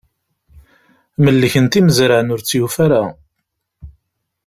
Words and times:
Mellken-t 1.23 1.77
imezran, 1.79 2.31
ur 2.33 2.39
tt-yufi 2.41 2.77
ara. 2.85 3.03